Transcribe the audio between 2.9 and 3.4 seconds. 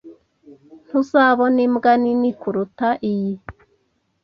iyi.